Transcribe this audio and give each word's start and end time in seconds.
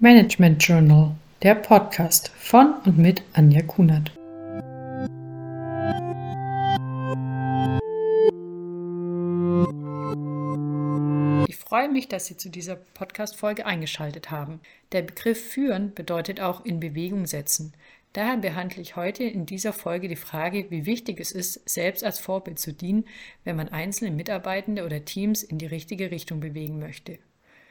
Management 0.00 0.62
Journal, 0.62 1.16
der 1.42 1.56
Podcast 1.56 2.28
von 2.28 2.72
und 2.84 2.98
mit 2.98 3.24
Anja 3.32 3.62
Kunert. 3.62 4.12
Ich 11.48 11.56
freue 11.56 11.88
mich, 11.88 12.06
dass 12.06 12.26
Sie 12.26 12.36
zu 12.36 12.48
dieser 12.48 12.76
Podcast-Folge 12.76 13.66
eingeschaltet 13.66 14.30
haben. 14.30 14.60
Der 14.92 15.02
Begriff 15.02 15.50
führen 15.50 15.92
bedeutet 15.92 16.40
auch 16.40 16.64
in 16.64 16.78
Bewegung 16.78 17.26
setzen. 17.26 17.72
Daher 18.12 18.36
behandle 18.36 18.80
ich 18.80 18.94
heute 18.94 19.24
in 19.24 19.46
dieser 19.46 19.72
Folge 19.72 20.06
die 20.06 20.14
Frage, 20.14 20.70
wie 20.70 20.86
wichtig 20.86 21.18
es 21.18 21.32
ist, 21.32 21.68
selbst 21.68 22.04
als 22.04 22.20
Vorbild 22.20 22.60
zu 22.60 22.72
dienen, 22.72 23.04
wenn 23.42 23.56
man 23.56 23.68
einzelne 23.68 24.12
Mitarbeitende 24.12 24.84
oder 24.84 25.04
Teams 25.04 25.42
in 25.42 25.58
die 25.58 25.66
richtige 25.66 26.12
Richtung 26.12 26.38
bewegen 26.38 26.78
möchte. 26.78 27.18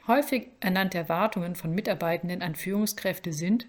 Häufig 0.08 0.48
ernannte 0.60 0.96
Erwartungen 0.96 1.54
von 1.54 1.74
Mitarbeitenden 1.74 2.40
an 2.40 2.54
Führungskräfte 2.54 3.34
sind 3.34 3.66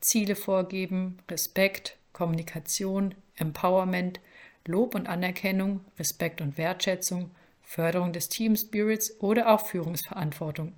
Ziele 0.00 0.34
vorgeben, 0.34 1.18
Respekt, 1.30 1.96
Kommunikation, 2.12 3.14
Empowerment, 3.36 4.18
Lob 4.66 4.96
und 4.96 5.08
Anerkennung, 5.08 5.84
Respekt 5.96 6.40
und 6.40 6.58
Wertschätzung, 6.58 7.30
Förderung 7.62 8.12
des 8.12 8.28
Team 8.28 8.56
Spirits 8.56 9.20
oder 9.20 9.54
auch 9.54 9.64
Führungsverantwortung. 9.64 10.72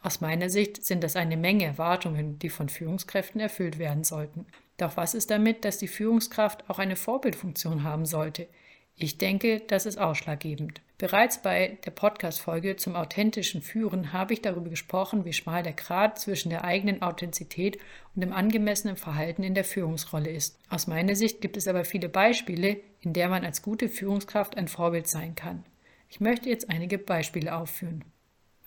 Aus 0.00 0.22
meiner 0.22 0.48
Sicht 0.48 0.82
sind 0.82 1.04
das 1.04 1.14
eine 1.14 1.36
Menge 1.36 1.66
Erwartungen, 1.66 2.38
die 2.38 2.48
von 2.48 2.70
Führungskräften 2.70 3.42
erfüllt 3.42 3.78
werden 3.78 4.02
sollten. 4.02 4.46
Doch 4.78 4.96
was 4.96 5.12
ist 5.12 5.30
damit, 5.30 5.66
dass 5.66 5.76
die 5.76 5.88
Führungskraft 5.88 6.70
auch 6.70 6.78
eine 6.78 6.96
Vorbildfunktion 6.96 7.82
haben 7.82 8.06
sollte? 8.06 8.48
Ich 8.96 9.18
denke, 9.18 9.60
das 9.60 9.84
ist 9.84 9.98
ausschlaggebend. 9.98 10.80
Bereits 10.96 11.42
bei 11.42 11.78
der 11.84 11.90
Podcast-Folge 11.90 12.76
zum 12.76 12.94
authentischen 12.94 13.62
Führen 13.62 14.12
habe 14.12 14.32
ich 14.32 14.42
darüber 14.42 14.70
gesprochen, 14.70 15.24
wie 15.24 15.32
schmal 15.32 15.64
der 15.64 15.72
Grad 15.72 16.20
zwischen 16.20 16.50
der 16.50 16.62
eigenen 16.62 17.02
Authentizität 17.02 17.78
und 18.14 18.20
dem 18.20 18.32
angemessenen 18.32 18.96
Verhalten 18.96 19.42
in 19.42 19.54
der 19.54 19.64
Führungsrolle 19.64 20.30
ist. 20.30 20.56
Aus 20.70 20.86
meiner 20.86 21.16
Sicht 21.16 21.40
gibt 21.40 21.56
es 21.56 21.66
aber 21.66 21.84
viele 21.84 22.08
Beispiele, 22.08 22.76
in 23.00 23.12
der 23.12 23.28
man 23.28 23.44
als 23.44 23.60
gute 23.60 23.88
Führungskraft 23.88 24.56
ein 24.56 24.68
Vorbild 24.68 25.08
sein 25.08 25.34
kann. 25.34 25.64
Ich 26.08 26.20
möchte 26.20 26.48
jetzt 26.48 26.70
einige 26.70 26.98
Beispiele 26.98 27.56
aufführen. 27.56 28.04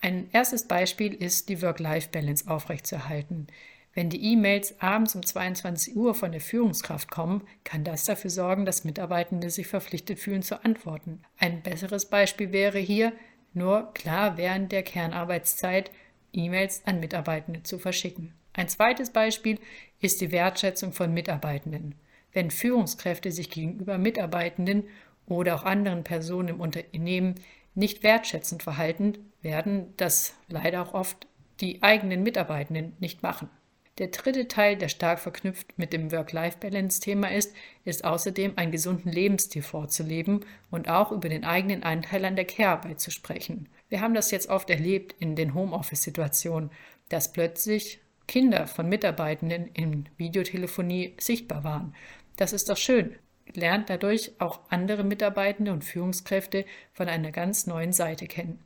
Ein 0.02 0.28
erstes 0.32 0.68
Beispiel 0.68 1.14
ist, 1.14 1.48
die 1.48 1.62
Work-Life-Balance 1.62 2.48
aufrechtzuerhalten. 2.48 3.46
Wenn 3.94 4.10
die 4.10 4.32
E-Mails 4.32 4.80
abends 4.80 5.14
um 5.14 5.24
22 5.24 5.96
Uhr 5.96 6.14
von 6.14 6.32
der 6.32 6.40
Führungskraft 6.40 7.10
kommen, 7.10 7.42
kann 7.64 7.84
das 7.84 8.04
dafür 8.04 8.30
sorgen, 8.30 8.64
dass 8.64 8.84
Mitarbeitende 8.84 9.50
sich 9.50 9.66
verpflichtet 9.66 10.18
fühlen 10.18 10.42
zu 10.42 10.64
antworten. 10.64 11.22
Ein 11.38 11.62
besseres 11.62 12.06
Beispiel 12.06 12.52
wäre 12.52 12.78
hier, 12.78 13.12
nur 13.54 13.92
klar 13.94 14.36
während 14.36 14.72
der 14.72 14.82
Kernarbeitszeit 14.82 15.90
E-Mails 16.32 16.82
an 16.84 17.00
Mitarbeitende 17.00 17.62
zu 17.62 17.78
verschicken. 17.78 18.34
Ein 18.52 18.68
zweites 18.68 19.10
Beispiel 19.10 19.58
ist 20.00 20.20
die 20.20 20.32
Wertschätzung 20.32 20.92
von 20.92 21.12
Mitarbeitenden. 21.14 21.94
Wenn 22.32 22.50
Führungskräfte 22.50 23.32
sich 23.32 23.50
gegenüber 23.50 23.98
Mitarbeitenden 23.98 24.84
oder 25.26 25.54
auch 25.54 25.64
anderen 25.64 26.04
Personen 26.04 26.48
im 26.48 26.60
Unternehmen 26.60 27.36
nicht 27.74 28.02
wertschätzend 28.02 28.62
verhalten, 28.62 29.32
werden 29.42 29.94
das 29.96 30.34
leider 30.48 30.82
auch 30.82 30.94
oft 30.94 31.26
die 31.60 31.82
eigenen 31.82 32.22
Mitarbeitenden 32.22 32.94
nicht 33.00 33.22
machen. 33.22 33.48
Der 33.98 34.08
dritte 34.08 34.46
Teil, 34.46 34.76
der 34.76 34.88
stark 34.88 35.18
verknüpft 35.18 35.76
mit 35.76 35.92
dem 35.92 36.12
Work-Life-Balance-Thema 36.12 37.32
ist, 37.32 37.52
ist 37.84 38.04
außerdem 38.04 38.52
einen 38.54 38.70
gesunden 38.70 39.10
Lebensstil 39.10 39.62
vorzuleben 39.62 40.44
und 40.70 40.88
auch 40.88 41.10
über 41.10 41.28
den 41.28 41.44
eigenen 41.44 41.82
Anteil 41.82 42.24
an 42.24 42.36
der 42.36 42.44
Care-Arbeit 42.44 43.00
zu 43.00 43.10
sprechen. 43.10 43.68
Wir 43.88 44.00
haben 44.00 44.14
das 44.14 44.30
jetzt 44.30 44.50
oft 44.50 44.70
erlebt 44.70 45.16
in 45.18 45.34
den 45.34 45.52
Homeoffice-Situationen, 45.52 46.70
dass 47.08 47.32
plötzlich 47.32 48.00
Kinder 48.28 48.68
von 48.68 48.88
Mitarbeitenden 48.88 49.66
in 49.72 50.08
Videotelefonie 50.16 51.16
sichtbar 51.18 51.64
waren. 51.64 51.94
Das 52.36 52.52
ist 52.52 52.68
doch 52.68 52.76
schön. 52.76 53.16
Lernt 53.52 53.90
dadurch 53.90 54.32
auch 54.38 54.60
andere 54.68 55.02
Mitarbeitende 55.02 55.72
und 55.72 55.82
Führungskräfte 55.82 56.66
von 56.92 57.08
einer 57.08 57.32
ganz 57.32 57.66
neuen 57.66 57.92
Seite 57.92 58.26
kennen. 58.28 58.62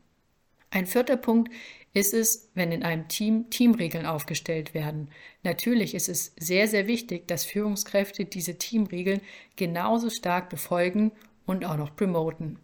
Ein 0.72 0.86
vierter 0.86 1.18
Punkt 1.18 1.52
ist 1.92 2.14
es, 2.14 2.48
wenn 2.54 2.72
in 2.72 2.82
einem 2.82 3.06
Team 3.06 3.50
Teamregeln 3.50 4.06
aufgestellt 4.06 4.72
werden. 4.72 5.10
Natürlich 5.42 5.94
ist 5.94 6.08
es 6.08 6.32
sehr, 6.40 6.66
sehr 6.66 6.86
wichtig, 6.86 7.28
dass 7.28 7.44
Führungskräfte 7.44 8.24
diese 8.24 8.56
Teamregeln 8.56 9.20
genauso 9.56 10.08
stark 10.08 10.48
befolgen 10.48 11.12
und 11.44 11.66
auch 11.66 11.76
noch 11.76 11.94
promoten. 11.94 12.58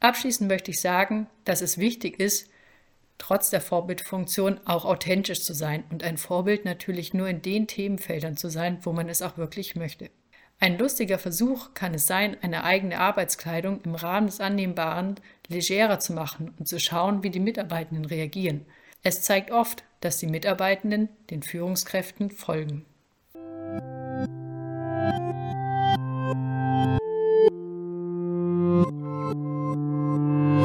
Abschließend 0.00 0.48
möchte 0.48 0.72
ich 0.72 0.80
sagen, 0.80 1.28
dass 1.44 1.60
es 1.60 1.78
wichtig 1.78 2.18
ist, 2.18 2.50
trotz 3.16 3.50
der 3.50 3.60
Vorbildfunktion 3.60 4.58
auch 4.64 4.84
authentisch 4.84 5.42
zu 5.44 5.54
sein 5.54 5.84
und 5.90 6.02
ein 6.02 6.18
Vorbild 6.18 6.64
natürlich 6.64 7.14
nur 7.14 7.28
in 7.28 7.42
den 7.42 7.68
Themenfeldern 7.68 8.36
zu 8.36 8.48
sein, 8.48 8.78
wo 8.82 8.92
man 8.92 9.08
es 9.08 9.22
auch 9.22 9.38
wirklich 9.38 9.76
möchte. 9.76 10.10
Ein 10.62 10.76
lustiger 10.76 11.18
Versuch 11.18 11.72
kann 11.72 11.94
es 11.94 12.06
sein, 12.06 12.36
eine 12.42 12.64
eigene 12.64 13.00
Arbeitskleidung 13.00 13.80
im 13.82 13.94
Rahmen 13.94 14.26
des 14.26 14.40
Annehmbaren 14.40 15.14
legerer 15.48 15.98
zu 16.00 16.12
machen 16.12 16.54
und 16.58 16.68
zu 16.68 16.78
schauen, 16.78 17.22
wie 17.22 17.30
die 17.30 17.40
Mitarbeitenden 17.40 18.04
reagieren. 18.04 18.66
Es 19.02 19.22
zeigt 19.22 19.50
oft, 19.50 19.84
dass 20.00 20.18
die 20.18 20.26
Mitarbeitenden 20.26 21.08
den 21.30 21.42
Führungskräften 21.42 22.30
folgen. 22.30 22.84